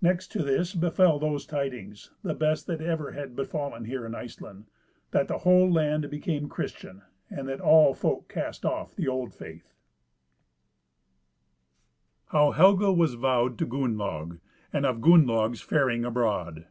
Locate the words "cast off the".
8.30-9.06